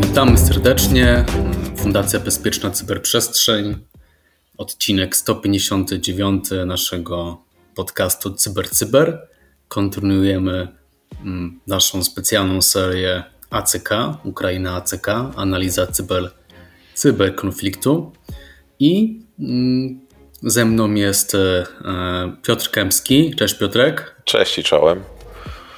Witamy 0.00 0.38
serdecznie. 0.38 1.24
Fundacja 1.76 2.20
Bezpieczna 2.20 2.70
Cyberprzestrzeń. 2.70 3.76
Odcinek 4.58 5.16
159 5.16 6.44
naszego 6.66 7.44
podcastu 7.74 8.34
CyberCyber. 8.34 9.10
Cyber. 9.10 9.28
Kontynuujemy 9.68 10.68
mm, 11.24 11.60
naszą 11.66 12.04
specjalną 12.04 12.62
serię 12.62 13.24
ACK, 13.50 13.88
Ukraina 14.24 14.76
ACK, 14.76 15.06
analiza 15.36 15.86
cyber, 15.86 16.30
cyberkonfliktu. 16.94 18.12
I 18.78 19.20
mm, 19.38 20.11
ze 20.42 20.64
mną 20.64 20.94
jest 20.94 21.34
e, 21.34 21.66
Piotr 22.42 22.70
Kępski. 22.70 23.34
Cześć 23.36 23.54
Piotrek. 23.54 24.16
Cześć 24.24 24.58
i 24.58 24.62
czołem. 24.62 25.00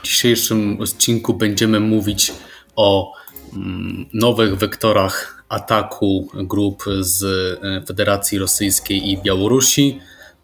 W 0.03 0.07
dzisiejszym 0.07 0.81
odcinku 0.81 1.35
będziemy 1.35 1.81
mówić 1.81 2.33
o 2.77 3.13
mm, 3.53 4.07
nowych 4.13 4.57
wektorach 4.57 5.45
ataku 5.49 6.29
grup 6.35 6.85
z 7.01 7.25
e, 7.25 7.87
Federacji 7.87 8.39
Rosyjskiej 8.39 9.11
i 9.11 9.19
Białorusi, 9.23 10.01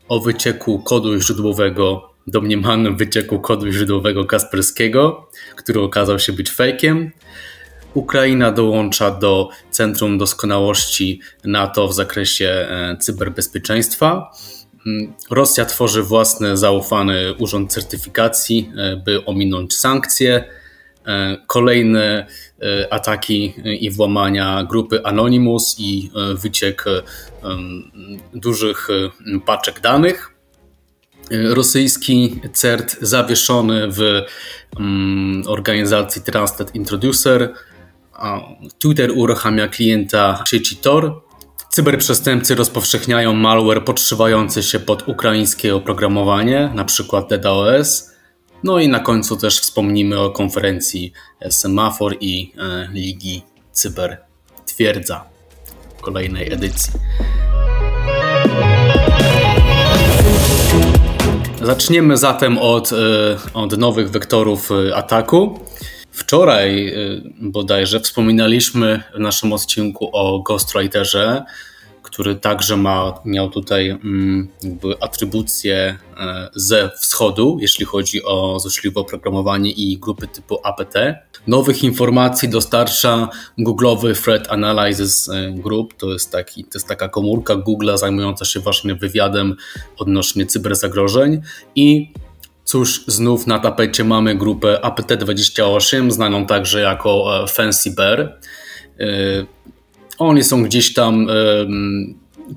o 0.09 0.21
wycieku 0.21 0.79
kodu 0.79 1.21
źródłowego 1.21 2.10
domniemanym 2.27 2.96
wycieku 2.96 3.41
kodu 3.41 3.73
źródłowego 3.73 4.24
Kasperskiego, 4.24 5.29
który 5.57 5.80
okazał 5.80 6.18
się 6.18 6.32
być 6.32 6.51
fejkiem. 6.51 7.10
Ukraina 7.95 8.53
dołącza 8.53 9.11
do 9.11 9.49
Centrum 9.71 10.19
Doskonałości 10.19 11.21
NATO 11.45 11.89
w 11.89 11.95
zakresie 11.95 12.47
e, 12.49 12.97
cyberbezpieczeństwa. 13.01 14.30
Mm, 14.87 15.13
Rosja 15.30 15.65
tworzy 15.65 16.03
własny 16.03 16.57
zaufany 16.57 17.35
urząd 17.38 17.73
certyfikacji, 17.73 18.73
e, 18.77 18.97
by 18.97 19.24
ominąć 19.24 19.74
sankcje. 19.74 20.45
E, 21.07 21.37
kolejne 21.47 22.27
ataki 22.91 23.55
i 23.80 23.91
włamania 23.91 24.66
grupy 24.71 25.04
Anonymous 25.04 25.77
i 25.79 26.10
wyciek 26.35 26.85
dużych 28.35 28.88
paczek 29.47 29.80
danych 29.80 30.35
rosyjski 31.30 32.41
CERT 32.52 32.97
zawieszony 33.01 33.88
w 33.88 34.23
organizacji 35.47 36.23
Trusted 36.23 36.75
Introducer. 36.75 37.54
Twitter 38.79 39.10
uruchamia 39.16 39.68
klienta 39.68 40.45
sieci. 40.46 40.79
Cyberprzestępcy 41.71 42.54
rozpowszechniają 42.54 43.35
malware 43.35 43.85
podszywający 43.85 44.63
się 44.63 44.80
pod 44.80 45.09
ukraińskie 45.09 45.76
oprogramowanie, 45.76 46.71
np. 46.73 47.23
DDoS. 47.30 48.10
No 48.65 48.79
i 48.79 48.88
na 48.88 49.01
końcu 49.01 49.37
też 49.37 49.60
wspomnimy 49.60 50.21
o 50.21 50.30
konferencji 50.30 51.13
Semafor 51.51 52.16
i 52.21 52.52
e, 52.59 52.88
Ligi 52.93 53.43
Cyber 53.73 54.18
Twierdza 54.66 55.24
kolejnej 56.01 56.52
edycji. 56.52 56.93
Zaczniemy 61.63 62.16
zatem 62.16 62.59
od, 62.59 62.93
e, 62.93 62.96
od 63.54 63.79
nowych 63.79 64.10
wektorów 64.10 64.71
e, 64.71 64.97
ataku. 64.97 65.60
Wczoraj 66.12 66.89
e, 66.89 66.94
bodajże 67.41 68.00
wspominaliśmy 68.00 69.03
w 69.15 69.19
naszym 69.19 69.53
odcinku 69.53 70.11
o 70.12 70.43
Ghostwriterze, 70.43 71.44
który 72.03 72.37
także 72.37 72.77
ma, 72.77 73.21
miał 73.25 73.50
tutaj 73.50 73.91
mm, 73.91 74.49
jakby 74.62 75.00
atrybucje 75.00 75.99
ze 76.55 76.91
wschodu, 76.99 77.59
jeśli 77.61 77.84
chodzi 77.87 78.25
o 78.25 78.61
złośliwe 78.61 79.00
oprogramowanie 79.00 79.71
i 79.71 79.99
grupy 79.99 80.27
typu 80.27 80.59
APT. 80.62 80.94
Nowych 81.47 81.84
informacji 81.84 82.49
dostarcza 82.49 83.28
Google'owy 83.59 84.25
Threat 84.25 84.53
Analysis 84.53 85.31
Group. 85.54 85.94
To 85.94 86.12
jest, 86.12 86.32
taki, 86.32 86.65
to 86.65 86.70
jest 86.75 86.88
taka 86.88 87.09
komórka 87.09 87.54
Google'a 87.54 87.99
zajmująca 87.99 88.44
się 88.44 88.60
właśnie 88.60 88.94
wywiadem 88.94 89.56
odnośnie 89.99 90.47
cyberzagrożeń 90.47 91.41
i 91.75 92.12
Cóż, 92.70 93.04
znów 93.06 93.47
na 93.47 93.58
tapecie 93.58 94.04
mamy 94.04 94.34
grupę 94.34 94.81
APT28, 94.82 96.10
znaną 96.10 96.47
także 96.47 96.81
jako 96.81 97.42
e, 97.44 97.47
Fancy 97.47 97.91
Bear. 97.91 98.20
E, 98.20 99.06
oni 100.19 100.44
są 100.44 100.62
gdzieś 100.62 100.94
tam 100.94 101.26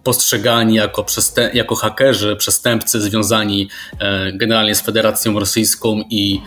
postrzegani 0.04 0.76
jako, 0.76 1.06
jako 1.54 1.76
hakerzy, 1.76 2.36
przestępcy 2.36 3.02
związani 3.02 3.70
e, 4.00 4.34
generalnie 4.34 4.76
z 4.76 4.82
Federacją 4.82 5.40
Rosyjską 5.40 6.04
i 6.10 6.42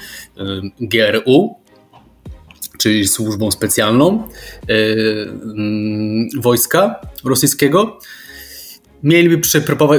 GRU 0.81 1.55
czyli 2.79 3.09
służbą 3.09 3.51
specjalną 3.51 4.29
wojska 6.41 7.01
rosyjskiego. 7.25 7.99
Mieliby 9.03 9.39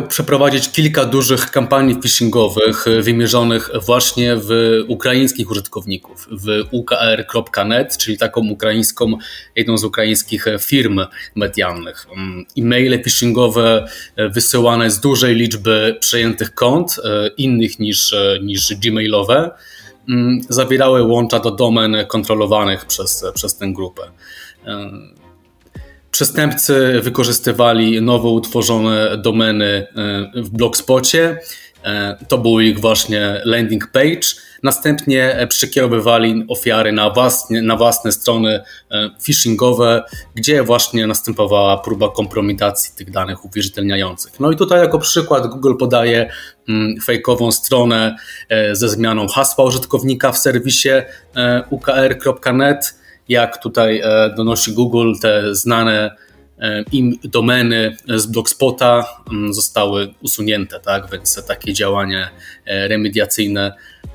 przeprowadzić 0.09 0.71
kilka 0.71 1.05
dużych 1.05 1.51
kampanii 1.51 2.01
phishingowych 2.01 2.85
wymierzonych 3.01 3.69
właśnie 3.85 4.35
w 4.35 4.49
ukraińskich 4.87 5.51
użytkowników, 5.51 6.27
w 6.31 6.63
ukr.net, 6.71 7.97
czyli 7.97 8.17
taką 8.17 8.49
ukraińską, 8.49 9.17
jedną 9.55 9.77
z 9.77 9.83
ukraińskich 9.83 10.45
firm 10.59 10.99
medialnych. 11.35 12.07
E-maile 12.57 13.03
phishingowe 13.03 13.87
wysyłane 14.29 14.91
z 14.91 14.99
dużej 14.99 15.35
liczby 15.35 15.97
przejętych 15.99 16.53
kont, 16.53 16.95
e, 17.03 17.27
innych 17.27 17.79
niż, 17.79 18.15
niż 18.41 18.73
gmailowe 18.75 19.51
Mm, 20.09 20.41
zawierały 20.49 21.03
łącza 21.03 21.39
do 21.39 21.51
domen 21.51 21.97
kontrolowanych 22.07 22.85
przez, 22.85 23.25
przez 23.33 23.55
tę 23.55 23.73
grupę. 23.73 24.03
E, 26.17 26.19
przestępcy 26.19 27.01
wykorzystywali 27.01 28.01
nowo 28.01 28.29
utworzone 28.29 29.17
domeny 29.17 29.87
e, 30.35 30.41
w 30.41 30.49
Blogspocie. 30.49 31.39
E, 31.83 32.17
to 32.27 32.37
był 32.37 32.59
ich 32.59 32.79
właśnie 32.79 33.41
landing 33.45 33.87
page 33.91 34.47
Następnie 34.63 35.47
przekierowywali 35.49 36.45
ofiary 36.47 36.91
na 36.91 37.09
własne, 37.09 37.61
na 37.61 37.75
własne 37.75 38.11
strony 38.11 38.63
e, 38.91 39.09
phishingowe, 39.23 40.03
gdzie 40.35 40.63
właśnie 40.63 41.07
następowała 41.07 41.77
próba 41.77 42.09
kompromitacji 42.09 42.93
tych 42.95 43.11
danych 43.11 43.45
uwierzytelniających. 43.45 44.39
No 44.39 44.51
i 44.51 44.55
tutaj 44.55 44.79
jako 44.79 44.99
przykład 44.99 45.47
Google 45.47 45.73
podaje 45.79 46.29
mm, 46.69 47.01
fejkową 47.01 47.51
stronę 47.51 48.15
e, 48.49 48.75
ze 48.75 48.89
zmianą 48.89 49.27
hasła 49.27 49.65
użytkownika 49.65 50.31
w 50.31 50.37
serwisie 50.37 50.89
e, 51.35 51.63
ukr.net. 51.69 52.95
Jak 53.29 53.63
tutaj 53.63 54.01
donosi 54.37 54.73
Google, 54.73 55.13
te 55.21 55.55
znane 55.55 56.15
im 56.91 57.19
domeny 57.23 57.97
z 58.07 58.25
Blogspota 58.25 59.05
mm, 59.31 59.53
zostały 59.53 60.13
usunięte, 60.23 60.79
tak? 60.79 61.11
więc 61.11 61.45
takie 61.47 61.73
działanie 61.73 62.29
remediacyjne 62.65 63.73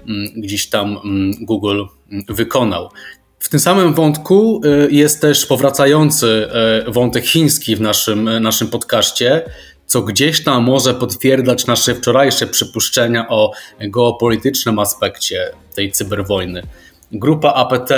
Mm, 0.09 0.27
gdzieś 0.37 0.67
tam 0.67 0.99
mm, 1.05 1.33
Google 1.41 1.85
wykonał. 2.29 2.91
W 3.39 3.49
tym 3.49 3.61
samym 3.61 3.95
wątku 3.95 4.61
y, 4.65 4.89
jest 4.91 5.21
też 5.21 5.47
powracający 5.47 6.49
wątek 6.87 7.25
chiński 7.25 7.77
w 7.77 7.81
naszym, 7.81 8.39
naszym 8.41 8.69
podcaście, 8.69 9.43
co 9.87 10.03
gdzieś 10.03 10.45
tam 10.45 10.63
może 10.63 10.95
potwierdzać 10.95 11.67
nasze 11.67 11.95
wczorajsze 11.95 12.47
przypuszczenia 12.47 13.29
o 13.29 13.53
geopolitycznym 13.81 14.79
aspekcie 14.79 15.51
tej 15.75 15.93
cyberwojny. 15.93 16.63
Grupa 17.13 17.53
APT 17.53 17.91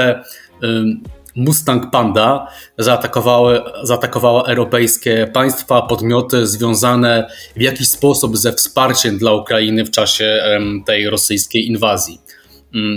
Mustang 1.37 1.91
Panda 1.91 2.47
zaatakowały, 2.79 3.61
zaatakowała 3.83 4.45
europejskie 4.45 5.31
państwa, 5.33 5.83
podmioty 5.83 6.47
związane 6.47 7.31
w 7.57 7.61
jakiś 7.61 7.89
sposób 7.89 8.37
ze 8.37 8.53
wsparciem 8.53 9.19
dla 9.19 9.33
Ukrainy 9.33 9.85
w 9.85 9.91
czasie 9.91 10.43
tej 10.87 11.11
rosyjskiej 11.11 11.67
inwazji. 11.67 12.19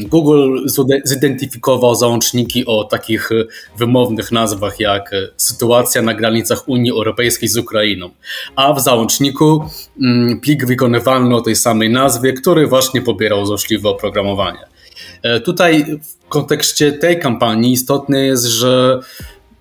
Google 0.06 0.68
zidentyfikował 1.04 1.96
załączniki 1.96 2.66
o 2.66 2.84
takich 2.84 3.30
wymownych 3.78 4.32
nazwach 4.32 4.80
jak 4.80 5.12
sytuacja 5.38 6.02
na 6.02 6.14
granicach 6.14 6.70
Unii 6.70 6.92
Europejskiej 6.92 7.50
z 7.50 7.58
Ukrainą, 7.58 8.10
a 8.56 8.74
w 8.74 8.82
załączniku 8.82 9.66
plik 10.42 10.66
wykonywalny 10.66 11.36
o 11.36 11.42
tej 11.42 11.56
samej 11.56 11.90
nazwie, 11.90 12.34
który 12.34 12.68
właśnie 12.68 13.02
pobierał 13.02 13.46
złośliwe 13.46 13.90
oprogramowanie. 13.90 14.77
E, 15.24 15.40
tutaj 15.40 15.86
w 15.86 16.30
kontekście 16.30 16.92
tej 16.92 17.20
kampanii 17.20 17.74
istotne 17.74 18.20
jest, 18.20 18.46
że 18.46 19.00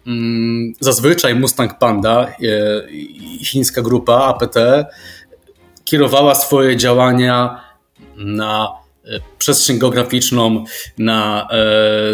mm, 0.07 0.73
zazwyczaj 0.81 1.35
Mustang 1.35 1.79
Panda, 1.79 2.27
e, 2.27 2.35
chińska 3.45 3.83
grupa 3.83 4.15
APT, 4.15 4.57
kierowała 5.85 6.35
swoje 6.35 6.77
działania 6.77 7.61
na 8.17 8.69
e, 9.05 9.21
przestrzeń 9.39 9.79
geograficzną 9.79 10.65
na, 10.99 11.49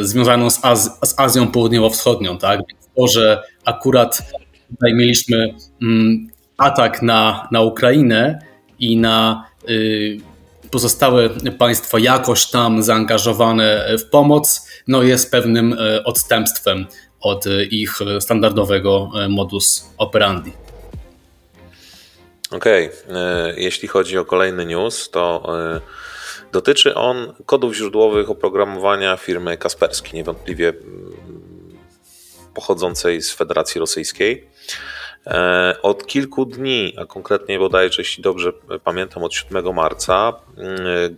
związaną 0.00 0.50
z, 0.50 0.64
Az 0.64 0.98
z 1.04 1.14
Azją 1.18 1.46
Południowo-Wschodnią. 1.46 2.38
Tak? 2.38 2.60
to, 2.96 3.06
że 3.06 3.42
akurat 3.64 4.22
tutaj 4.70 4.94
mieliśmy 4.94 5.54
mm, 5.82 6.28
atak 6.56 7.02
na, 7.02 7.48
na 7.52 7.60
Ukrainę 7.60 8.38
i 8.78 8.96
na 8.96 9.44
y, 9.68 10.18
pozostałe 10.72 11.30
państwa 11.58 11.98
jakoś 11.98 12.50
tam 12.50 12.82
zaangażowane 12.82 13.96
w 13.98 14.04
pomoc, 14.04 14.68
no 14.88 15.02
jest 15.02 15.30
pewnym 15.30 15.72
y, 15.72 16.04
odstępstwem 16.04 16.86
od 17.20 17.44
ich 17.70 17.98
standardowego 18.20 19.10
modus 19.28 19.90
operandi. 19.98 20.52
Okej, 22.50 22.90
okay. 22.90 23.54
jeśli 23.56 23.88
chodzi 23.88 24.18
o 24.18 24.24
kolejny 24.24 24.66
news, 24.66 25.10
to 25.10 25.46
dotyczy 26.52 26.94
on 26.94 27.32
kodów 27.46 27.74
źródłowych 27.74 28.30
oprogramowania 28.30 29.16
firmy 29.16 29.56
Kaspersky, 29.56 30.16
niewątpliwie 30.16 30.68
mm, 30.68 31.12
pochodzącej 32.54 33.22
z 33.22 33.32
Federacji 33.32 33.78
Rosyjskiej. 33.78 34.48
E, 35.26 35.76
od 35.82 36.06
kilku 36.06 36.44
dni, 36.44 36.94
a 36.98 37.06
konkretnie 37.06 37.58
bodajże, 37.58 38.02
jeśli 38.02 38.22
dobrze 38.22 38.52
pamiętam, 38.84 39.22
od 39.24 39.34
7 39.34 39.72
marca, 39.72 40.32
mm, 40.56 41.16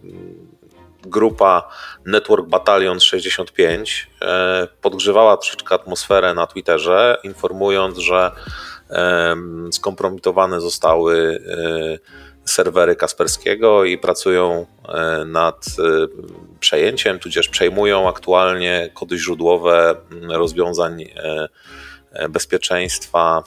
grupa 1.03 1.69
Network 2.07 2.47
Battalion 2.47 3.01
65 3.01 4.11
e, 4.23 4.69
podgrzewała 4.83 5.37
troszeczkę 5.37 5.75
atmosferę 5.75 6.35
na 6.35 6.47
Twitterze, 6.47 7.19
informując, 7.25 7.99
że 7.99 8.31
skompromitowane 9.73 10.61
zostały 10.61 11.41
e, 11.49 12.51
serwery 12.51 12.97
Kasperskiego 12.97 13.85
i 13.85 13.99
pracują 13.99 14.67
nad 15.27 15.67
przejęciem, 16.61 17.19
tudzież 17.19 17.49
przejmują 17.49 18.09
aktualnie 18.09 18.91
kody 18.95 19.19
źródłowe 19.19 19.97
mm, 20.13 20.31
rozwiązań 20.31 21.05
bezpieczeństwa 22.29 23.43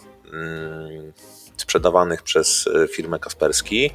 sprzedawanych 1.58 2.24
przez 2.24 2.68
e, 2.68 2.88
firmę 2.88 3.20
Kasperski. 3.20 3.92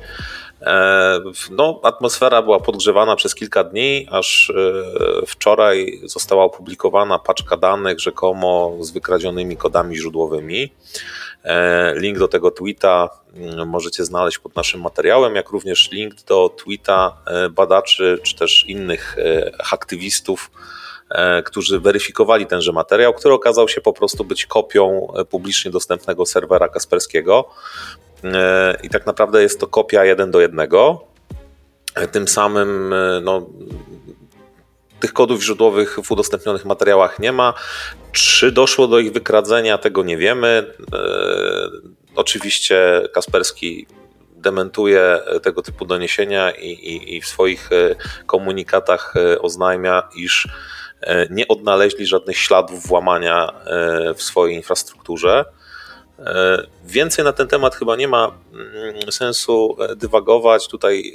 E, 0.60 1.18
no, 1.50 1.80
atmosfera 1.82 2.42
była 2.42 2.60
podgrzewana 2.60 3.16
przez 3.16 3.34
kilka 3.34 3.64
dni, 3.64 4.06
aż 4.10 4.50
e, 4.50 5.26
wczoraj 5.26 6.00
została 6.04 6.44
opublikowana 6.44 7.18
paczka 7.18 7.56
danych 7.56 8.00
rzekomo 8.00 8.76
z 8.80 8.90
wykradzionymi 8.90 9.56
kodami 9.56 9.96
źródłowymi. 9.96 10.72
Link 11.94 12.18
do 12.18 12.28
tego 12.28 12.50
tweeta 12.50 13.08
mm, 13.34 13.68
możecie 13.68 14.04
znaleźć 14.04 14.38
pod 14.38 14.56
naszym 14.56 14.80
materiałem, 14.80 15.34
jak 15.34 15.50
również 15.50 15.90
link 15.90 16.14
do 16.14 16.48
tweeta 16.48 17.16
badaczy 17.50 18.18
czy 18.22 18.36
też 18.36 18.64
innych 18.68 19.16
aktywistów 19.72 20.50
E, 20.50 20.91
którzy 21.44 21.80
weryfikowali 21.80 22.46
tenże 22.46 22.72
materiał, 22.72 23.14
który 23.14 23.34
okazał 23.34 23.68
się 23.68 23.80
po 23.80 23.92
prostu 23.92 24.24
być 24.24 24.46
kopią 24.46 25.12
e, 25.16 25.24
publicznie 25.24 25.70
dostępnego 25.70 26.26
serwera 26.26 26.68
Kasperskiego. 26.68 27.48
E, 28.24 28.76
I 28.82 28.90
tak 28.90 29.06
naprawdę 29.06 29.42
jest 29.42 29.60
to 29.60 29.66
kopia 29.66 30.04
jeden 30.04 30.30
do 30.30 30.40
jednego. 30.40 31.04
Tym 32.12 32.28
samym 32.28 32.94
no, 33.22 33.46
tych 35.00 35.12
kodów 35.12 35.42
źródłowych 35.42 35.98
w 36.04 36.10
udostępnionych 36.10 36.64
materiałach 36.64 37.18
nie 37.18 37.32
ma. 37.32 37.54
Czy 38.12 38.52
doszło 38.52 38.88
do 38.88 38.98
ich 38.98 39.12
wykradzenia, 39.12 39.78
tego 39.78 40.02
nie 40.02 40.16
wiemy. 40.16 40.74
Oczywiście 42.16 43.02
Kasperski 43.14 43.86
dementuje 44.36 45.20
tego 45.42 45.62
typu 45.62 45.84
doniesienia 45.84 46.50
i, 46.50 46.68
i, 46.68 47.16
i 47.16 47.20
w 47.20 47.26
swoich 47.26 47.70
komunikatach 48.26 49.14
oznajmia, 49.40 50.08
iż 50.16 50.48
E, 50.48 50.81
nie 51.30 51.48
odnaleźli 51.48 52.06
żadnych 52.06 52.38
śladów 52.38 52.86
włamania 52.86 53.52
e, 53.64 54.14
w 54.14 54.22
swojej 54.22 54.56
infrastrukturze. 54.56 55.44
E, 56.18 56.66
więcej 56.84 57.24
na 57.24 57.32
ten 57.32 57.48
temat 57.48 57.74
chyba 57.74 57.96
nie 57.96 58.08
ma 58.08 58.32
mm, 58.52 59.12
sensu 59.12 59.76
dywagować. 59.96 60.68
Tutaj 60.68 61.12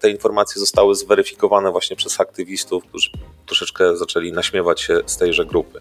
te 0.00 0.10
informacje 0.10 0.60
zostały 0.60 0.94
zweryfikowane 0.94 1.70
właśnie 1.70 1.96
przez 1.96 2.20
aktywistów, 2.20 2.84
którzy 2.84 3.10
troszeczkę 3.46 3.96
zaczęli 3.96 4.32
naśmiewać 4.32 4.80
się 4.80 4.98
z 5.06 5.16
tejże 5.16 5.44
grupy. 5.44 5.80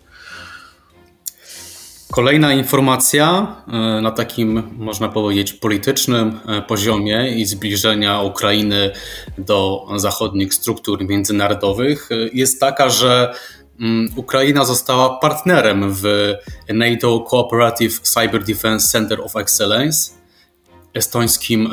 Kolejna 2.13 2.53
informacja 2.53 3.55
e, 3.67 4.01
na 4.01 4.11
takim, 4.11 4.63
można 4.77 5.09
powiedzieć, 5.09 5.53
politycznym 5.53 6.39
e, 6.47 6.61
poziomie 6.61 7.35
i 7.35 7.45
zbliżenia 7.45 8.21
Ukrainy 8.21 8.91
do 9.37 9.87
zachodnich 9.95 10.53
struktur 10.53 11.05
międzynarodowych 11.05 12.09
e, 12.11 12.15
jest 12.33 12.59
taka, 12.59 12.89
że 12.89 13.33
mm, 13.79 14.13
Ukraina 14.15 14.65
została 14.65 15.19
partnerem 15.19 15.93
w 15.93 16.33
NATO 16.73 17.19
Cooperative 17.19 18.01
Cyber 18.01 18.43
Defense 18.43 18.87
Center 18.87 19.21
of 19.21 19.35
Excellence, 19.35 20.11
estońskim 20.93 21.69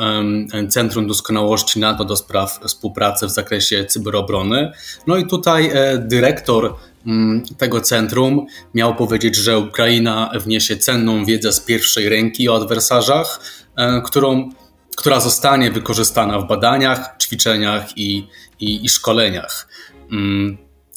Centrum 0.69 1.07
Doskonałości 1.07 1.79
NATO 1.79 2.05
do 2.05 2.15
spraw 2.15 2.59
współpracy 2.65 3.27
w 3.27 3.29
zakresie 3.29 3.85
cyberobrony. 3.85 4.71
No 5.07 5.17
i 5.17 5.27
tutaj 5.27 5.71
dyrektor 5.99 6.75
Mm, 7.05 7.43
tego 7.57 7.81
centrum 7.81 8.45
miał 8.73 8.95
powiedzieć, 8.95 9.35
że 9.35 9.59
Ukraina 9.59 10.31
wniesie 10.39 10.77
cenną 10.77 11.25
wiedzę 11.25 11.53
z 11.53 11.59
pierwszej 11.59 12.09
ręki 12.09 12.49
o 12.49 12.55
adwersarzach, 12.55 13.39
e, 13.75 14.01
którą, 14.01 14.49
która 14.97 15.19
zostanie 15.19 15.71
wykorzystana 15.71 16.39
w 16.39 16.47
badaniach, 16.47 17.15
ćwiczeniach 17.21 17.97
i, 17.97 18.27
i, 18.59 18.85
i 18.85 18.89
szkoleniach. 18.89 19.67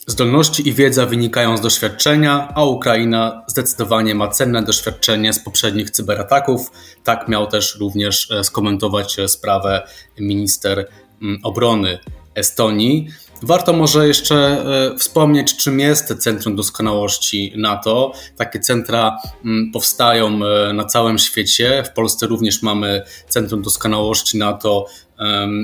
Zdolności 0.06 0.69
i 0.69 0.73
wiedza 0.73 1.06
wynikają 1.06 1.56
z 1.56 1.61
doświadczenia, 1.61 2.53
a 2.55 2.65
Ukraina 2.65 3.43
zdecydowanie 3.47 4.15
ma 4.15 4.29
cenne 4.29 4.62
doświadczenie 4.62 5.33
z 5.33 5.45
poprzednich 5.45 5.91
cyberataków. 5.91 6.71
Tak 7.05 7.29
miał 7.29 7.47
też 7.47 7.77
również 7.81 8.31
e, 8.31 8.45
skomentować 8.45 9.17
sprawę 9.27 9.83
minister 10.19 10.89
mm, 11.23 11.41
obrony 11.43 11.99
Estonii. 12.35 13.09
Warto 13.46 13.73
może 13.73 14.08
jeszcze 14.08 14.37
e, 14.37 14.99
wspomnieć, 14.99 15.56
czym 15.56 15.81
jest 15.81 16.14
Centrum 16.19 16.56
Doskonałości 16.56 17.52
NATO. 17.56 18.12
Takie 18.37 18.61
centra 18.61 19.19
mm, 19.44 19.73
powstają 19.73 20.41
e, 20.46 20.73
na 20.73 20.85
całym 20.85 21.19
świecie. 21.19 21.85
W 21.87 21.91
Polsce 21.91 22.26
również 22.26 22.62
mamy 22.62 23.02
Centrum 23.29 23.62
Doskonałości 23.62 24.38
NATO, 24.38 24.87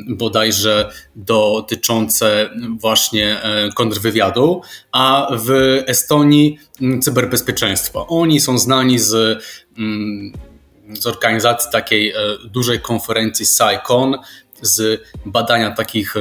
bodajże 0.08 0.90
dotyczące 1.16 2.50
właśnie 2.80 3.42
e, 3.42 3.68
kontrwywiadu, 3.72 4.62
a 4.92 5.28
w 5.32 5.50
Estonii 5.86 6.58
mm, 6.80 7.02
cyberbezpieczeństwo. 7.02 8.06
Oni 8.06 8.40
są 8.40 8.58
znani 8.58 8.98
z, 8.98 9.42
mm, 9.78 10.32
z 11.00 11.06
organizacji 11.06 11.72
takiej 11.72 12.14
dużej 12.44 12.80
konferencji 12.80 13.46
SciCon, 13.46 14.16
z 14.62 15.02
badania 15.26 15.70
takich 15.70 16.14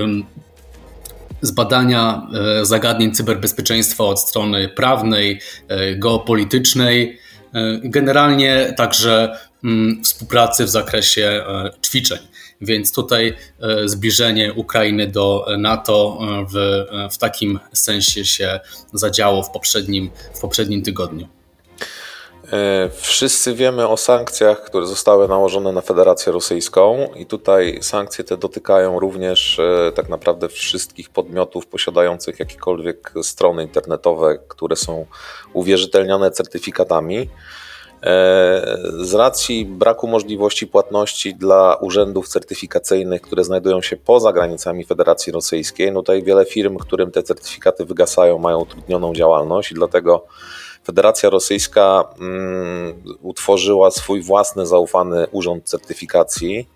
z 1.42 1.52
badania 1.52 2.28
e, 2.62 2.66
zagadnień 2.66 3.12
cyberbezpieczeństwa 3.12 4.04
od 4.04 4.20
strony 4.20 4.70
prawnej, 4.70 5.42
e, 5.68 5.96
geopolitycznej, 5.96 7.20
e, 7.54 7.80
generalnie 7.84 8.74
także 8.78 9.38
mm, 9.64 10.04
współpracy 10.04 10.66
w 10.66 10.70
zakresie 10.70 11.44
ćwiczeń. 11.86 12.20
Więc 12.62 12.94
tutaj 12.94 13.36
zbliżenie 13.86 14.54
Ukrainy 14.54 15.08
do 15.08 15.46
NATO 15.58 16.20
w, 16.54 16.86
w 17.14 17.18
takim 17.18 17.60
sensie 17.74 18.26
się 18.26 18.60
zadziało 18.94 19.44
w 19.44 19.52
poprzednim, 19.52 20.10
w 20.34 20.40
poprzednim 20.40 20.82
tygodniu. 20.82 21.39
E, 22.54 22.90
wszyscy 22.94 23.54
wiemy 23.54 23.88
o 23.88 23.98
sankcjach, 23.98 24.64
które 24.64 24.88
zostały 24.88 25.28
nałożone 25.28 25.72
na 25.72 25.82
Federację 25.82 26.32
Rosyjską, 26.32 27.08
i 27.16 27.26
tutaj 27.26 27.80
sankcje 27.82 28.24
te 28.24 28.38
dotykają 28.38 29.00
również 29.00 29.60
e, 29.60 29.92
tak 29.96 30.10
naprawdę 30.10 30.50
wszystkich 30.50 31.10
podmiotów 31.10 31.68
posiadających 31.68 32.40
jakiekolwiek 32.40 33.14
strony 33.24 33.64
internetowe, 33.64 34.40
które 34.48 34.76
są 34.76 35.06
uwierzytelnione 35.54 36.32
certyfikatami. 36.32 37.18
E, 37.18 37.28
z 39.00 39.14
racji 39.14 39.66
braku 39.66 40.08
możliwości 40.08 40.68
płatności 40.68 41.36
dla 41.36 41.76
urzędów 41.76 42.28
certyfikacyjnych, 42.28 43.22
które 43.22 43.44
znajdują 43.44 43.82
się 43.82 43.98
poza 43.98 44.34
granicami 44.34 44.86
Federacji 44.86 45.34
Rosyjskiej, 45.34 45.92
no 45.92 46.02
tutaj 46.02 46.24
wiele 46.24 46.46
firm, 46.46 46.78
którym 46.78 47.12
te 47.12 47.24
certyfikaty 47.24 47.86
wygasają, 47.86 48.38
mają 48.38 48.60
utrudnioną 48.60 49.14
działalność 49.14 49.72
i 49.72 49.76
dlatego 49.76 50.26
Federacja 50.90 51.30
Rosyjska 51.30 52.04
mm, 52.20 53.04
utworzyła 53.22 53.92
swój 53.92 54.22
własny 54.22 54.66
zaufany 54.66 55.28
urząd 55.32 55.64
certyfikacji, 55.64 56.68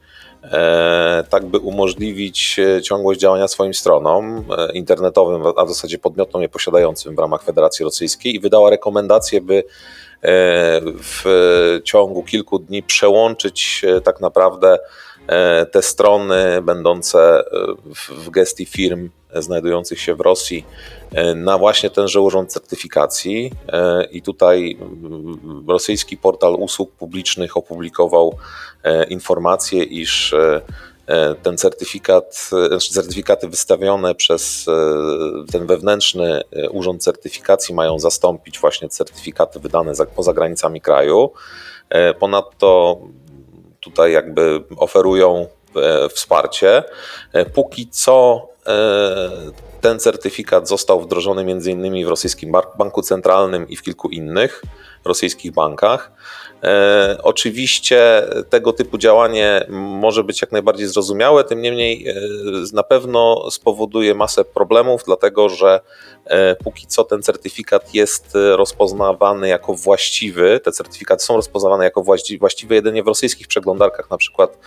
e, 0.44 1.24
tak 1.30 1.46
by 1.46 1.60
umożliwić 1.60 2.60
e, 2.60 2.82
ciągłość 2.82 3.20
działania 3.20 3.48
swoim 3.48 3.74
stronom 3.74 4.46
e, 4.58 4.72
internetowym, 4.74 5.42
a 5.58 5.66
w 5.66 5.70
zasadzie 5.70 5.98
podmiotom 5.98 6.42
je 6.42 6.50
posiadającym 6.50 7.16
w 7.16 7.20
ramach 7.20 7.44
Federacji 7.44 7.84
Rosyjskiej 7.84 8.36
i 8.36 8.40
wydała 8.40 8.70
rekomendację, 8.70 9.42
by 9.42 9.64
w 11.04 11.24
ciągu 11.84 12.24
kilku 12.24 12.60
dni 12.60 12.84
przełączyć 12.84 13.86
tak 14.04 14.20
naprawdę 14.22 14.80
te 15.72 15.82
strony 15.82 16.62
będące 16.62 17.44
w 18.10 18.30
gestii 18.30 18.66
firm 18.66 19.10
znajdujących 19.36 20.00
się 20.00 20.16
w 20.16 20.22
Rosji 20.22 20.66
na 21.36 21.58
właśnie 21.58 21.90
tenże 21.90 22.22
urząd 22.22 22.52
certyfikacji. 22.52 23.52
I 24.12 24.22
tutaj 24.22 24.78
rosyjski 25.68 26.18
portal 26.18 26.56
usług 26.56 26.92
publicznych 26.92 27.58
opublikował 27.58 28.38
informację, 29.10 29.84
iż 29.84 30.36
ten 31.44 31.58
certyfikat, 31.58 32.50
znaczy 32.68 32.94
certyfikaty 32.94 33.48
wystawione 33.48 34.16
przez 34.16 34.66
ten 35.52 35.68
wewnętrzny 35.68 36.42
urząd 36.72 37.04
certyfikacji 37.04 37.76
mają 37.76 38.00
zastąpić 38.00 38.60
właśnie 38.60 38.90
certyfikaty 38.90 39.60
wydane 39.60 39.94
poza 40.16 40.34
granicami 40.34 40.82
kraju. 40.82 41.32
Ponadto 42.20 43.00
tutaj 43.84 44.12
jakby 44.12 44.64
oferują 44.78 45.48
e, 45.76 46.10
wsparcie. 46.10 46.84
E, 47.34 47.46
póki 47.46 47.88
co 47.88 48.48
e, 48.50 48.53
ten 49.82 50.00
certyfikat 50.00 50.68
został 50.68 51.02
wdrożony 51.02 51.52
innymi 51.72 52.06
w 52.06 52.08
rosyjskim 52.08 52.52
banku 52.78 53.02
centralnym 53.02 53.70
i 53.70 53.76
w 53.76 53.82
kilku 53.82 54.10
innych 54.10 54.62
rosyjskich 55.06 55.52
bankach. 55.52 56.12
E, 56.64 57.18
oczywiście 57.24 58.28
tego 58.50 58.74
typu 58.74 58.98
działanie 58.98 59.66
może 59.70 60.24
być 60.24 60.42
jak 60.42 60.52
najbardziej 60.52 60.88
zrozumiałe, 60.88 61.44
tym 61.44 61.62
niemniej 61.62 62.08
e, 62.08 62.16
na 62.74 62.84
pewno 62.84 63.52
spowoduje 63.52 64.16
masę 64.16 64.46
problemów, 64.46 65.02
dlatego 65.06 65.50
że 65.50 65.80
e, 66.26 66.56
póki 66.56 66.88
co 66.88 67.04
ten 67.04 67.24
certyfikat 67.24 67.94
jest 67.94 68.30
rozpoznawany 68.34 69.48
jako 69.48 69.74
właściwy, 69.74 70.60
te 70.64 70.72
certyfikaty 70.72 71.24
są 71.24 71.36
rozpoznawane 71.36 71.84
jako 71.84 72.04
właściwe 72.40 72.76
jedynie 72.76 73.04
w 73.04 73.08
rosyjskich 73.08 73.48
przeglądarkach, 73.48 74.10
na 74.10 74.18
przykład 74.18 74.58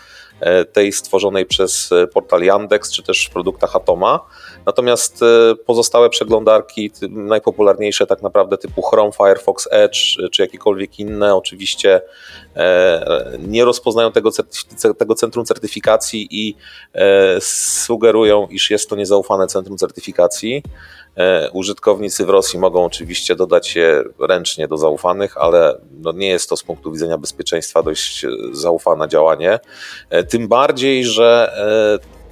tej 0.72 0.92
stworzonej 0.92 1.46
przez 1.46 1.90
portal 2.12 2.42
Yandex, 2.42 2.92
czy 2.92 3.02
też 3.02 3.26
w 3.26 3.30
produktach 3.30 3.76
Atoma. 3.76 4.20
Natomiast 4.66 5.20
pozostałe 5.66 6.10
przeglądarki, 6.10 6.90
najpopularniejsze 7.10 8.06
tak 8.06 8.22
naprawdę 8.22 8.58
typu 8.58 8.82
Chrome, 8.82 9.12
Firefox, 9.12 9.68
Edge, 9.70 9.98
czy 10.32 10.42
jakiekolwiek 10.42 10.98
inne, 10.98 11.34
oczywiście 11.34 11.94
e, 11.94 12.00
nie 13.38 13.64
rozpoznają 13.64 14.12
tego, 14.12 14.30
tego 14.98 15.14
centrum 15.14 15.44
certyfikacji 15.44 16.28
i 16.30 16.54
e, 16.94 17.40
sugerują, 17.40 18.46
iż 18.50 18.70
jest 18.70 18.90
to 18.90 18.96
niezaufane 18.96 19.46
centrum 19.46 19.78
certyfikacji. 19.78 20.62
E, 21.16 21.50
użytkownicy 21.50 22.26
w 22.26 22.30
Rosji 22.30 22.58
mogą 22.58 22.84
oczywiście 22.84 23.36
dodać 23.36 23.76
je 23.76 24.04
ręcznie 24.20 24.68
do 24.68 24.76
zaufanych, 24.76 25.36
ale 25.36 25.78
no 26.00 26.12
nie 26.12 26.28
jest 26.28 26.48
to 26.48 26.56
z 26.56 26.62
punktu 26.62 26.92
widzenia 26.92 27.18
bezpieczeństwa 27.18 27.82
dość 27.82 28.26
zaufane 28.52 29.08
działanie. 29.08 29.58
Tym 30.28 30.48
bardziej, 30.48 31.04
że 31.04 31.52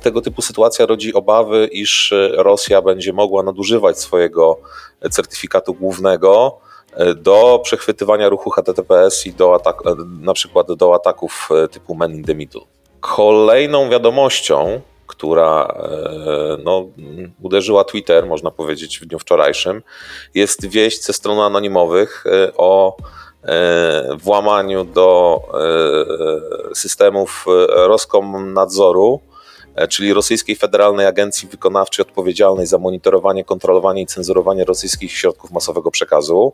tego 0.03 0.21
typu 0.21 0.43
sytuacja 0.43 0.87
rodzi 0.87 1.15
obawy, 1.15 1.69
iż 1.73 2.15
Rosja 2.33 2.83
będzie 2.83 3.13
mogła 3.13 3.43
nadużywać 3.43 3.99
swojego 3.99 4.61
certyfikatu 5.11 5.75
głównego 5.75 6.61
do 7.17 7.61
przechwytywania 7.63 8.29
ruchu 8.29 8.51
HTTPS 8.51 9.27
i 9.27 9.33
do 9.33 9.55
atak, 9.55 9.83
na 10.21 10.35
przykład 10.35 10.73
do 10.73 10.95
ataków 10.95 11.49
e, 11.65 11.69
typu 11.69 11.95
man 11.95 12.13
in 12.13 12.25
the 12.25 12.35
middle. 12.35 12.61
Kolejną 13.01 13.91
wiadomością, 13.91 14.81
która 15.07 15.75
e, 15.79 16.57
no, 16.65 16.89
uderzyła 17.43 17.85
Twitter, 17.85 18.27
można 18.27 18.51
powiedzieć, 18.51 18.99
w 18.99 19.07
dniu 19.07 19.19
wczorajszym, 19.19 19.83
jest 20.35 20.67
wieść 20.67 21.05
ze 21.05 21.13
stron 21.13 21.39
anonimowych 21.39 22.25
e, 22.27 22.53
o 22.57 22.97
włamaniu 24.23 24.85
do 24.85 25.41
systemów 26.75 27.45
Roskomnadzoru, 27.69 29.21
czyli 29.89 30.15
Rosyjskiej 30.15 30.57
Federalnej 30.57 31.07
Agencji 31.07 31.49
Wykonawczej 31.49 32.03
odpowiedzialnej 32.03 32.67
za 32.67 32.79
monitorowanie, 32.79 33.45
kontrolowanie 33.45 34.03
i 34.03 34.07
cenzurowanie 34.07 34.65
rosyjskich 34.65 35.13
środków 35.13 35.51
masowego 35.51 35.91
przekazu. 35.91 36.53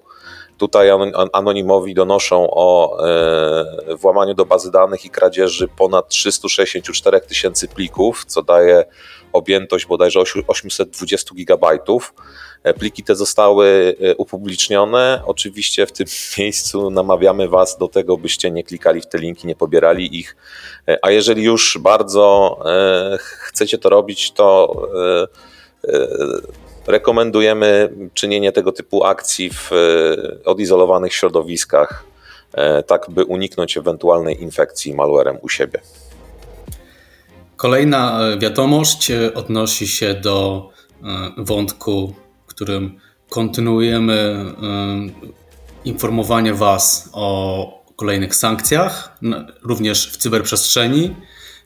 Tutaj 0.59 0.91
anonimowi 1.33 1.95
donoszą 1.95 2.49
o 2.51 2.99
e, 3.09 3.97
włamaniu 3.97 4.35
do 4.35 4.45
bazy 4.47 4.71
danych 4.71 5.05
i 5.05 5.11
kradzieży 5.11 5.69
ponad 5.69 6.09
364 6.09 7.21
tysięcy 7.21 7.69
plików, 7.69 8.25
co 8.27 8.43
daje 8.43 8.85
objętość 9.33 9.87
bodajże 9.87 10.21
820 10.47 11.35
gigabajtów. 11.35 12.15
E, 12.63 12.75
pliki 12.75 13.03
te 13.03 13.15
zostały 13.15 13.97
e, 14.01 14.17
upublicznione. 14.17 15.23
Oczywiście 15.27 15.87
w 15.87 15.93
tym 15.93 16.07
miejscu 16.39 16.91
namawiamy 16.91 17.49
Was 17.49 17.79
do 17.79 17.89
tego, 17.89 18.17
byście 18.17 18.51
nie 18.51 18.65
klikali 18.65 19.01
w 19.01 19.07
te 19.07 19.19
linki, 19.19 19.47
nie 19.47 19.57
pobierali 19.57 20.19
ich. 20.19 20.37
A 21.03 21.11
jeżeli 21.11 21.43
już 21.43 21.79
bardzo 21.81 22.59
chcecie 23.19 23.79
to 23.79 23.89
robić, 23.89 24.33
to 24.33 24.73
Rekomendujemy 26.87 27.93
czynienie 28.15 28.53
tego 28.53 28.73
typu 28.73 29.05
akcji 29.05 29.51
w 29.51 29.73
e, 29.73 30.45
odizolowanych 30.45 31.15
środowiskach, 31.15 32.05
e, 32.55 32.83
tak 32.83 33.07
by 33.11 33.25
uniknąć 33.25 33.77
ewentualnej 33.77 34.43
infekcji 34.43 34.95
malwarem 34.95 35.39
u 35.43 35.49
siebie. 35.49 35.81
Kolejna 37.61 38.21
e, 38.21 38.39
wiadomość 38.39 39.13
odnosi 39.35 39.89
się 39.89 40.15
do 40.15 40.69
wątku, 41.37 42.15
którym 42.47 43.01
kontynuujemy 43.31 44.45
informowanie 45.85 46.55
Was 46.55 47.11
o 47.13 47.85
kolejnych 47.97 48.35
sankcjach, 48.35 49.19
również 49.63 50.13
w 50.13 50.17
cyberprzestrzeni. 50.17 51.15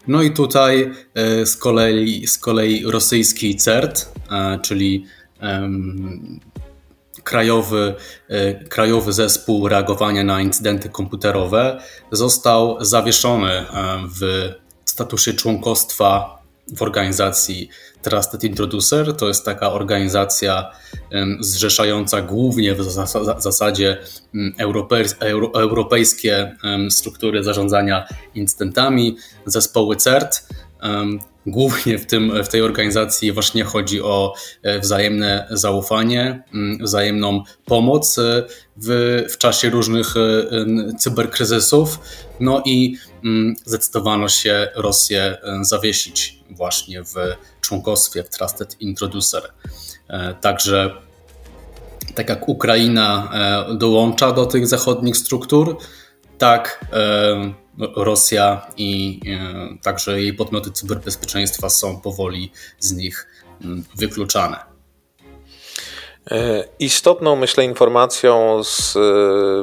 No 0.09 0.23
i 0.23 0.31
tutaj 0.31 0.93
e, 1.15 1.47
z 1.47 1.57
kolei, 1.57 2.27
z 2.27 2.39
kolei 2.39 2.85
rosyjski 2.85 3.57
CERT, 3.57 4.13
e, 4.31 4.59
czyli 4.63 5.07
krajowy, 7.25 7.95
e, 8.29 8.55
krajowy 8.65 9.13
zespół 9.13 9.69
reagowania 9.69 10.25
na 10.25 10.41
incydenty 10.41 10.89
komputerowe, 10.89 11.81
został 12.13 12.85
zawieszony 12.85 13.67
w 14.21 14.53
statusie 14.85 15.33
członkostwa 15.33 16.39
w 16.77 16.83
organizacji 16.83 17.69
Trusted 18.03 18.45
Introducer. 18.45 19.17
To 19.17 19.29
jest 19.29 19.45
taka 19.45 19.73
organizacja 19.73 20.71
zrzeszająca 21.41 22.23
głównie 22.23 22.75
w 22.75 22.83
zasadzie 23.39 23.99
europejskie 25.55 26.57
struktury 26.91 27.45
zarządzania 27.45 28.05
incydentami, 28.35 29.17
zespoły 29.47 29.97
CERT. 29.97 30.47
Głównie 31.47 31.99
w, 31.99 32.07
tym, 32.07 32.45
w 32.45 32.49
tej 32.49 32.63
organizacji 32.63 33.33
właśnie 33.33 33.65
chodzi 33.65 34.03
o 34.03 34.35
e, 34.63 34.81
wzajemne 34.81 35.47
zaufanie, 35.51 36.43
wzajemną 36.81 37.43
pomoc 37.65 38.19
e, 38.19 38.45
w, 38.77 39.25
w 39.31 39.39
czasie 39.39 39.71
różnych 39.71 40.15
e, 40.17 40.97
cyberkryzysów. 40.99 41.99
No 42.41 42.63
i 42.67 42.97
zdecydowano 43.65 44.29
się 44.29 44.69
Rosję 44.75 45.39
zawiesić 45.61 46.39
właśnie 46.51 47.03
w 47.03 47.15
członkostwie 47.61 48.23
w 48.23 48.29
Trusted 48.29 48.81
Introducer. 48.81 49.53
Także 50.41 50.91
tak 52.15 52.29
jak 52.29 52.49
Ukraina 52.49 53.31
dołącza 53.79 54.33
do 54.33 54.47
tych 54.47 54.67
zachodnich 54.67 55.17
struktur, 55.17 55.79
tak 56.39 56.85
Rosja 57.97 58.67
i 58.77 59.21
e, 59.27 59.79
także 59.83 60.21
jej 60.21 60.35
podmioty 60.35 60.71
cyberbezpieczeństwa 60.71 61.69
są 61.69 62.01
powoli 62.01 62.53
z 62.79 62.93
nich 62.93 63.27
mm, 63.65 63.85
wykluczane. 63.97 64.74
E, 66.31 66.65
istotną, 66.79 67.37
myślę, 67.37 67.65
informacją 67.65 68.65
z 68.65 68.97
e, 68.97 69.01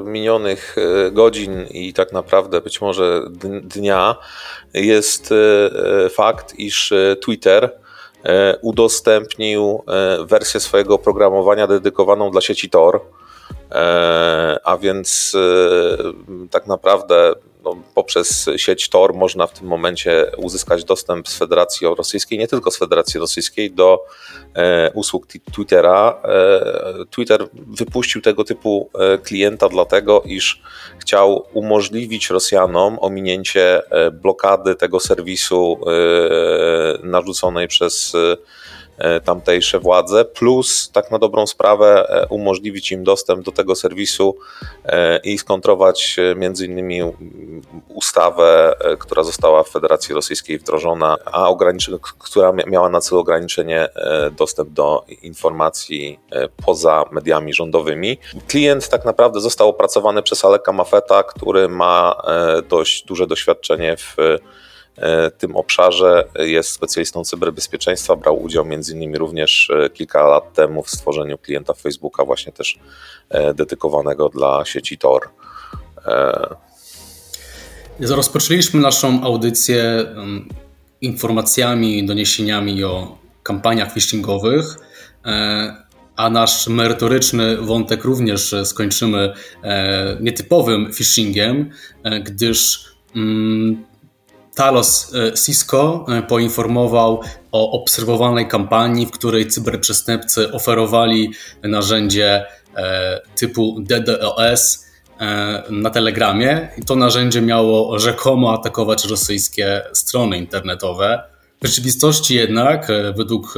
minionych 0.10 0.76
godzin 1.12 1.66
i 1.70 1.94
tak 1.94 2.12
naprawdę 2.12 2.62
być 2.62 2.82
może 2.82 3.22
dnia 3.64 4.16
jest 4.74 5.34
fakt, 6.10 6.60
iż 6.60 6.94
Twitter 7.22 7.72
udostępnił 8.62 9.84
wersję 10.26 10.60
swojego 10.60 10.96
oprogramowania 10.96 11.68
dedykowaną 11.68 12.32
dla 12.32 12.42
sieci 12.42 12.70
Tor. 12.70 13.02
A 14.64 14.78
więc 14.78 15.38
tak 16.52 16.68
naprawdę 16.68 17.34
no, 17.64 17.76
poprzez 17.96 18.50
sieć 18.58 18.90
Tor 18.90 19.14
można 19.14 19.48
w 19.48 19.54
tym 19.54 19.68
momencie 19.68 20.32
uzyskać 20.38 20.84
dostęp 20.84 21.30
z 21.30 21.38
Federacji 21.38 21.88
Rosyjskiej, 21.98 22.40
nie 22.40 22.48
tylko 22.48 22.72
z 22.72 22.78
Federacji 22.78 23.20
Rosyjskiej, 23.20 23.72
do 23.72 24.00
e, 24.56 24.92
usług 24.94 25.28
Twittera. 25.28 26.22
E, 26.24 27.06
Twitter 27.10 27.48
wypuścił 27.54 28.22
tego 28.22 28.44
typu 28.44 28.90
e, 29.00 29.18
klienta 29.18 29.70
dlatego, 29.70 30.22
iż 30.26 30.62
chciał 31.00 31.46
umożliwić 31.54 32.30
Rosjanom 32.30 32.98
ominięcie 33.02 33.92
e, 33.92 34.12
blokady 34.12 34.76
tego 34.76 35.00
serwisu 35.00 35.80
e, 35.88 37.08
narzuconej 37.08 37.68
przez 37.68 38.14
tamtejsze 39.26 39.80
władze, 39.80 40.26
plus 40.26 40.92
tak 40.94 41.12
na 41.12 41.20
dobrą 41.20 41.48
sprawę 41.48 42.08
umożliwić 42.30 42.92
im 42.92 43.04
dostęp 43.04 43.46
do 43.46 43.52
tego 43.52 43.76
serwisu 43.76 44.38
i 45.24 45.38
skontrować 45.38 46.18
między 46.36 46.66
innymi 46.66 47.02
ustawę, 47.88 48.76
która 49.00 49.24
została 49.24 49.64
w 49.64 49.70
Federacji 49.70 50.16
Rosyjskiej 50.16 50.58
wdrożona, 50.58 51.18
a 51.26 51.50
która 52.20 52.52
miała 52.68 52.90
na 52.90 53.02
celu 53.02 53.22
ograniczenie 53.22 53.90
dostęp 54.38 54.70
do 54.70 55.06
informacji 55.22 56.20
poza 56.66 57.06
mediami 57.12 57.54
rządowymi. 57.54 58.18
Klient 58.48 58.90
tak 58.90 59.06
naprawdę 59.06 59.40
został 59.40 59.70
opracowany 59.70 60.24
przez 60.24 60.46
Aleka 60.46 60.72
Mafeta, 60.72 61.24
który 61.24 61.70
ma 61.70 62.22
dość 62.70 63.06
duże 63.06 63.28
doświadczenie 63.28 63.98
w 63.98 64.20
e, 64.20 64.38
tym 65.38 65.56
obszarze. 65.56 66.28
Jest 66.40 66.70
specjalistą 66.70 67.24
cyberbezpieczeństwa, 67.24 68.16
brał 68.16 68.44
udział 68.44 68.66
między 68.66 68.94
innymi 68.94 69.18
również 69.18 69.70
e, 69.70 69.90
kilka 69.90 70.28
lat 70.28 70.54
temu 70.54 70.84
w 70.84 70.90
stworzeniu 70.90 71.38
klienta 71.38 71.74
Facebooka, 71.74 72.26
właśnie 72.26 72.52
też 72.52 72.80
e, 73.30 73.54
dedykowanego 73.54 74.30
dla 74.30 74.66
sieci 74.66 74.98
Tor. 74.98 75.30
Rozpoczęliśmy 78.00 78.82
naszą 78.82 79.24
audycję 79.24 80.06
informacjami, 81.02 82.06
doniesieniami 82.06 82.84
o 82.84 83.18
kampaniach 83.44 83.94
phishingowych, 83.94 84.76
a 86.16 86.30
nasz 86.30 86.68
merytoryczny 86.68 87.58
wątek 87.58 88.04
również 88.04 88.56
skończymy 88.66 89.34
nietypowym 90.20 90.94
phishingiem, 90.94 91.70
gdyż 92.24 92.86
mm, 93.16 93.91
Talos 94.56 95.14
e, 95.14 95.34
Cisco 95.34 96.06
e, 96.10 96.22
poinformował 96.22 97.22
o 97.52 97.72
obserwowanej 97.72 98.48
kampanii, 98.48 99.06
w 99.06 99.12
której 99.12 99.48
cyberprzestępcy 99.48 100.52
oferowali 100.52 101.32
narzędzie 101.64 102.46
e, 102.76 103.22
typu 103.36 103.78
DDoS 103.80 104.86
na 105.70 105.90
Telegramie 105.90 106.70
i 106.78 106.86
to 106.86 106.96
narzędzie 106.96 107.42
miało 107.42 108.00
rzekomo 108.00 108.54
atakować 108.54 109.06
rosyjskie 109.06 109.82
strony 109.94 110.38
internetowe. 110.38 111.24
W 111.62 111.68
rzeczywistości 111.68 112.36
jednak, 112.36 112.88
według 113.18 113.56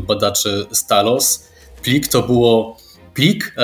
badaczy 0.00 0.66
Stalos, 0.72 1.48
plik 1.82 2.08
to 2.08 2.22
było 2.22 2.76
plik 3.14 3.54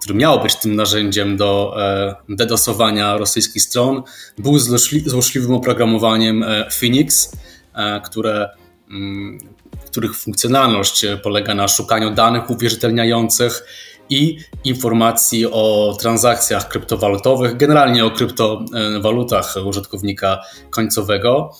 który 0.00 0.14
miał 0.14 0.42
być 0.42 0.56
tym 0.56 0.76
narzędziem 0.76 1.36
do 1.36 1.74
e, 1.82 2.14
dedosowania 2.28 3.16
rosyjskich 3.16 3.62
stron, 3.62 4.02
był 4.38 4.58
złośliwym 5.06 5.54
oprogramowaniem 5.54 6.42
e, 6.42 6.70
Phoenix, 6.70 7.32
e, 7.74 8.00
które, 8.00 8.48
mm, 8.90 9.38
których 9.86 10.16
funkcjonalność 10.16 11.06
polega 11.22 11.54
na 11.54 11.68
szukaniu 11.68 12.10
danych 12.10 12.50
uwierzytelniających 12.50 13.64
i 14.10 14.38
informacji 14.64 15.46
o 15.46 15.96
transakcjach 16.00 16.68
kryptowalutowych, 16.68 17.56
generalnie 17.56 18.04
o 18.04 18.10
kryptowalutach 18.10 19.54
użytkownika 19.66 20.40
końcowego. 20.70 21.50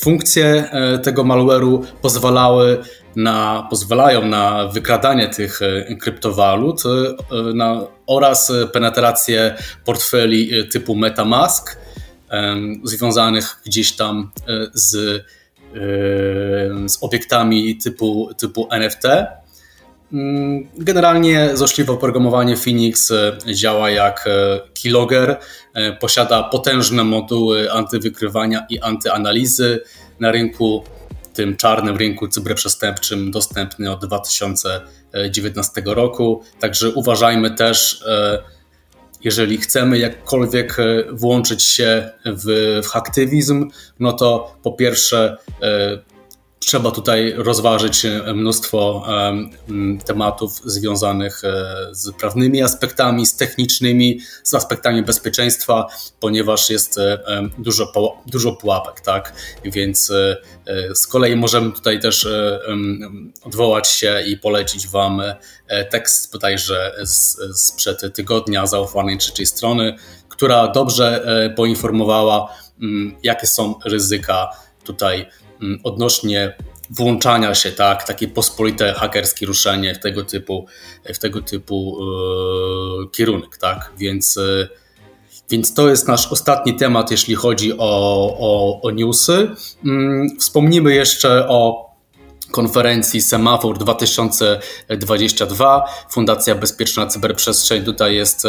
Funkcje 0.00 0.70
tego 1.02 1.24
malware'u 1.24 1.84
pozwalały 2.02 2.78
na, 3.16 3.66
pozwalają 3.70 4.26
na 4.26 4.68
wykradanie 4.68 5.28
tych 5.28 5.62
e, 5.62 5.96
kryptowalut 5.96 6.82
e, 6.86 7.14
na, 7.54 7.86
oraz 8.06 8.52
penetrację 8.72 9.54
portfeli 9.84 10.68
typu 10.68 10.94
MetaMask 10.96 11.80
związanych 12.84 13.60
gdzieś 13.66 13.92
tam 13.92 14.30
e, 14.48 14.66
z, 14.74 15.24
z 16.86 16.98
obiektami 17.00 17.76
typu, 17.76 18.30
typu 18.38 18.68
NFT. 18.70 19.02
Mm, 20.12 20.68
generalnie 20.78 21.56
złośliwe 21.56 21.92
oprogramowanie 21.92 22.56
Phoenix 22.56 23.12
działa 23.54 23.90
jak 23.90 24.28
keylogger, 24.82 25.36
posiada 26.00 26.42
potężne 26.42 27.04
moduły 27.04 27.72
antywykrywania 27.72 28.66
i 28.70 28.80
antyanalizy. 28.80 29.80
Na 30.20 30.32
rynku 30.32 30.84
tym 31.34 31.56
czarnym 31.56 31.96
rynku 31.96 32.28
cyberprzestępczym 32.28 33.30
dostępny 33.30 33.90
od 33.90 34.06
2019 34.06 35.82
roku. 35.86 36.42
Także 36.60 36.90
uważajmy 36.90 37.50
też, 37.50 38.02
e, 38.06 38.42
jeżeli 39.24 39.58
chcemy 39.58 39.98
jakkolwiek 39.98 40.78
e, 40.78 41.04
włączyć 41.12 41.64
się 41.64 42.10
w, 42.26 42.80
w 42.84 42.96
aktywizm, 42.96 43.70
no 44.00 44.12
to 44.12 44.56
po 44.62 44.72
pierwsze 44.72 45.36
e, 45.62 45.98
trzeba 46.60 46.90
tutaj 46.90 47.34
rozważyć 47.36 48.04
e, 48.04 48.34
mnóstwo 48.34 49.06
tematów 50.06 50.60
związanych 50.64 51.44
e, 51.44 51.76
z 51.92 52.12
prawnymi 52.12 52.62
aspektami, 52.62 53.26
z 53.26 53.36
technicznymi, 53.36 54.20
z 54.42 54.54
aspektami 54.54 55.02
bezpieczeństwa, 55.02 55.86
ponieważ 56.20 56.70
jest 56.70 56.98
e, 56.98 57.18
dużo, 57.58 57.92
dużo 58.26 58.52
pułapek, 58.52 59.00
tak? 59.00 59.32
Więc 59.64 60.12
z 60.94 61.06
kolei 61.06 61.36
możemy 61.36 61.72
tutaj 61.72 62.00
też 62.00 62.28
odwołać 63.42 63.88
się 63.88 64.22
i 64.26 64.36
polecić 64.36 64.88
Wam 64.88 65.22
tekst 65.90 66.32
bodajże 66.32 66.94
sprzed 67.54 68.14
tygodnia 68.14 68.66
zaufanej 68.66 69.18
trzeciej 69.18 69.46
strony, 69.46 69.96
która 70.28 70.68
dobrze 70.68 71.24
poinformowała, 71.56 72.54
jakie 73.22 73.46
są 73.46 73.74
ryzyka 73.84 74.50
tutaj 74.84 75.26
odnośnie 75.84 76.56
włączania 76.90 77.54
się, 77.54 77.72
tak, 77.72 78.04
takie 78.04 78.28
pospolite 78.28 78.92
hakerskie 78.92 79.46
ruszenie 79.46 79.94
w 79.94 79.98
tego 79.98 80.24
typu, 80.24 80.66
w 81.14 81.18
tego 81.18 81.42
typu 81.42 81.98
yy, 83.00 83.08
kierunek, 83.08 83.56
tak, 83.56 83.92
więc, 83.98 84.36
yy, 84.36 84.68
więc 85.50 85.74
to 85.74 85.90
jest 85.90 86.08
nasz 86.08 86.32
ostatni 86.32 86.76
temat, 86.76 87.10
jeśli 87.10 87.34
chodzi 87.34 87.78
o, 87.78 88.36
o, 88.38 88.80
o 88.82 88.90
newsy. 88.90 89.50
Yy, 89.84 90.26
wspomnimy 90.38 90.94
jeszcze 90.94 91.48
o 91.48 91.90
konferencji 92.50 93.20
Semafor 93.20 93.78
2022. 93.78 95.84
Fundacja 96.10 96.54
Bezpieczna 96.54 97.06
Cyberprzestrzeń 97.06 97.84
tutaj 97.84 98.14
jest 98.14 98.46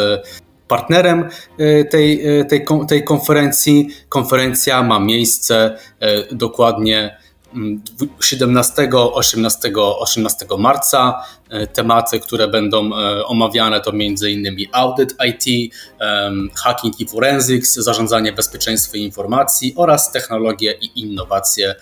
partnerem 0.72 1.28
e, 1.58 1.84
tej, 1.84 2.40
e, 2.40 2.44
tej, 2.44 2.64
tej 2.88 3.04
konferencji. 3.04 3.88
Konferencja 4.08 4.82
ma 4.82 5.00
miejsce 5.00 5.76
e, 6.00 6.34
dokładnie 6.34 7.16
17, 8.20 8.88
18, 8.92 9.72
18 9.76 10.46
marca. 10.58 11.22
Tematy, 11.72 12.20
które 12.20 12.48
będą 12.48 12.90
omawiane 13.26 13.80
to 13.80 13.90
m.in. 13.90 14.56
audyt 14.72 15.14
IT, 15.28 15.74
hacking 16.64 17.00
i 17.00 17.08
forensics, 17.08 17.74
zarządzanie 17.74 18.32
bezpieczeństwem 18.32 19.00
informacji 19.00 19.74
oraz 19.76 20.12
technologie 20.12 20.72
i 20.80 21.00
innowacje. 21.00 21.74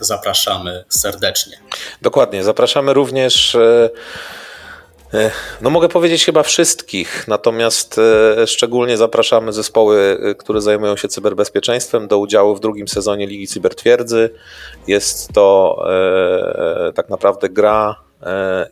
Zapraszamy 0.00 0.84
serdecznie. 0.88 1.56
Dokładnie. 2.02 2.44
Zapraszamy 2.44 2.94
również 2.94 3.56
no 5.60 5.70
mogę 5.70 5.88
powiedzieć 5.88 6.24
chyba 6.24 6.42
wszystkich, 6.42 7.28
natomiast 7.28 7.98
e, 7.98 8.46
szczególnie 8.46 8.96
zapraszamy 8.96 9.52
zespoły, 9.52 10.18
e, 10.22 10.34
które 10.34 10.60
zajmują 10.60 10.96
się 10.96 11.08
cyberbezpieczeństwem 11.08 12.08
do 12.08 12.18
udziału 12.18 12.56
w 12.56 12.60
drugim 12.60 12.88
sezonie 12.88 13.26
Ligi 13.26 13.46
Cybertwierdzy. 13.46 14.30
Jest 14.86 15.32
to 15.32 15.76
e, 16.88 16.92
tak 16.92 17.08
naprawdę 17.08 17.48
gra 17.48 17.96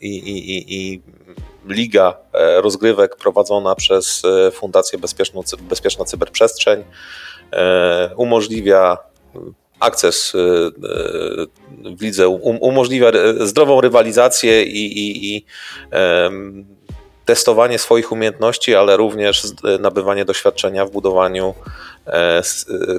i, 0.00 0.16
i, 0.16 0.74
i 0.76 1.02
liga 1.66 2.14
rozgrywek 2.56 3.16
prowadzona 3.16 3.74
przez 3.74 4.22
Fundację 4.52 4.98
Bezpieczną, 4.98 5.42
Bezpieczna 5.60 6.04
Cyberprzestrzeń. 6.04 6.84
Umożliwia 8.16 8.98
akces 9.80 10.34
y, 10.34 10.38
y, 10.38 11.96
w 11.96 12.02
lidze 12.02 12.28
um, 12.28 12.58
umożliwia 12.60 13.12
zdrową 13.40 13.80
rywalizację 13.80 14.62
i, 14.62 14.98
i, 14.98 15.36
i 15.36 15.46
testowanie 17.28 17.78
swoich 17.78 18.12
umiejętności, 18.12 18.74
ale 18.74 18.96
również 18.96 19.42
nabywanie 19.80 20.24
doświadczenia 20.24 20.86
w 20.86 20.90
budowaniu 20.90 21.54
e, 22.06 22.42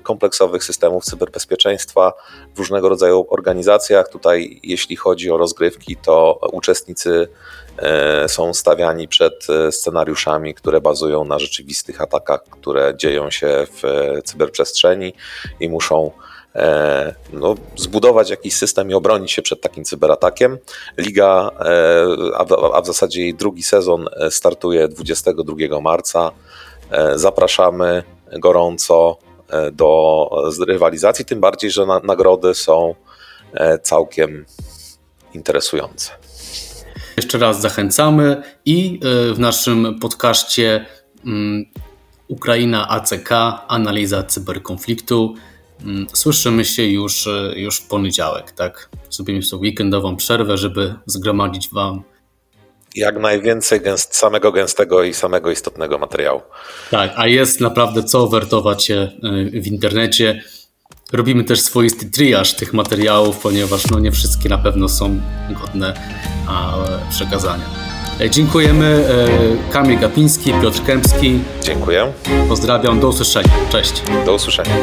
kompleksowych 0.04 0.63
systemów 0.63 1.04
cyberbezpieczeństwa 1.06 2.13
w 2.56 2.60
różnego 2.60 2.89
rodzaju 2.89 3.26
organizacjach. 3.30 4.10
Tutaj, 4.10 4.60
jeśli 4.63 4.96
chodzi 4.96 5.32
o 5.32 5.38
rozgrywki, 5.38 5.96
to 5.96 6.39
uczestnicy 6.52 7.28
e, 7.78 8.30
są 8.30 8.54
stawiani 8.54 9.08
przed 9.08 9.48
e, 9.50 9.72
scenariuszami, 9.72 10.54
które 10.54 10.82
bazują 10.82 11.26
na 11.26 11.39
rzeczywistych 11.39 12.02
atakach, 12.02 12.44
które 12.44 12.94
dzieją 12.98 13.32
się 13.32 13.68
w 13.72 13.84
cyberprzestrzeni 14.24 15.13
i 15.60 15.70
muszą 15.70 16.12
no, 17.34 17.56
zbudować 17.78 18.30
jakiś 18.30 18.54
system 18.54 18.92
i 18.92 18.94
obronić 18.94 19.32
się 19.32 19.42
przed 19.42 19.62
takim 19.62 19.84
cyberatakiem. 19.84 20.58
Liga, 20.98 21.52
e, 21.60 22.74
a 22.74 22.82
w 22.82 22.86
zasadzie 22.86 23.22
jej 23.22 23.34
drugi 23.34 23.64
sezon 23.64 24.06
e, 24.12 24.32
startuje 24.32 24.88
22 24.88 25.82
marca. 25.82 26.32
Zapraszamy 27.16 28.04
gorąco 28.32 29.18
do 29.72 30.30
rywalizacji, 30.68 31.26
tym 31.26 31.40
bardziej, 31.40 31.72
że 31.72 31.86
nagrody 32.04 32.54
są 32.54 32.96
całkiem 33.82 34.46
interesujące. 35.34 36.12
Jeszcze 37.18 37.38
raz 37.38 37.62
zachęcamy 37.62 38.44
i 38.66 39.00
w 39.34 39.40
naszym 39.40 40.00
podcaście 40.00 40.86
mm, 41.26 41.66
Ukraina 42.28 42.90
ACK, 42.90 43.30
analiza 43.68 44.24
cyberkonfliktu. 44.24 45.36
Mm, 45.84 46.08
słyszymy 46.13 46.65
się 46.65 46.84
już, 46.84 47.28
e, 47.28 47.54
już 47.56 47.78
w 47.78 47.88
poniedziałek, 47.88 48.52
tak? 48.52 48.89
Zrobimy 49.10 49.42
sobie 49.44 49.62
weekendową 49.62 50.15
przerwę, 50.15 50.58
żeby 50.58 50.96
zgromadzić 51.06 51.70
Wam 51.74 52.04
jak 52.96 53.20
najwięcej 53.20 53.82
gęst, 53.82 54.15
samego 54.15 54.52
gęstego 54.52 55.04
i 55.04 55.13
samego 55.13 55.52
istotnego 55.52 55.98
materiału. 55.98 56.42
Tak, 56.92 57.12
a 57.15 57.28
jest 57.28 57.62
naprawdę 57.62 58.04
co 58.04 58.28
wertować 58.28 58.84
się 58.84 58.96
e, 58.96 59.62
w 59.62 59.68
internecie. 59.68 60.44
Robimy 61.13 61.44
też 61.44 61.62
swoisty 61.62 62.12
triaż 62.12 62.54
tych 62.54 62.74
materiałów, 62.74 63.38
ponieważ 63.38 63.88
no 63.92 64.00
nie 64.00 64.12
wszystkie 64.12 64.50
na 64.50 64.58
pewno 64.58 64.89
są 64.89 65.22
godne 65.62 65.94
przekazania. 67.10 67.65
E, 68.22 68.30
dziękujemy. 68.30 69.06
Kamil 69.72 70.00
Gapiński, 70.00 70.54
Piotr 70.62 70.84
Kępski. 70.86 71.39
Dziękuję. 71.63 72.13
Pozdrawiam, 72.48 73.00
do 73.00 73.08
usłyszenia. 73.08 73.50
Cześć. 73.72 74.04
Do 74.26 74.34
usłyszenia. 74.34 74.76